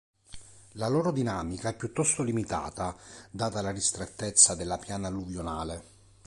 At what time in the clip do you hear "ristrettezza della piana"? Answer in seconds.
3.69-5.09